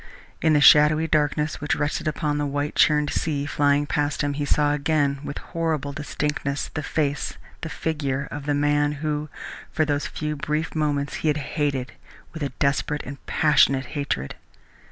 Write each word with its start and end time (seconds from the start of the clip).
In 0.41 0.53
the 0.53 0.61
shadowy 0.61 1.05
darkness 1.05 1.61
which 1.61 1.75
rested 1.75 2.07
upon 2.07 2.39
the 2.39 2.45
white 2.47 2.73
churned 2.73 3.11
sea 3.13 3.45
flying 3.45 3.85
past 3.85 4.23
him, 4.23 4.33
he 4.33 4.45
saw 4.45 4.73
again, 4.73 5.19
with 5.23 5.37
horrible 5.53 5.93
distinctness, 5.93 6.71
the 6.73 6.81
face, 6.81 7.37
the 7.61 7.69
figure 7.69 8.27
of 8.31 8.47
the 8.47 8.55
man 8.55 8.93
who 9.05 9.29
for 9.71 9.85
those 9.85 10.07
few 10.07 10.35
brief 10.35 10.73
minutes 10.73 11.17
he 11.17 11.27
had 11.27 11.37
hated 11.37 11.91
with 12.33 12.41
a 12.41 12.49
desperate 12.49 13.03
and 13.03 13.23
passionate 13.27 13.85
hatred. 13.93 14.33